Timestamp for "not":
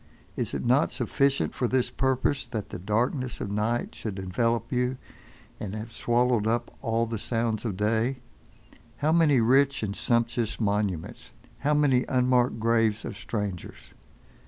0.65-0.89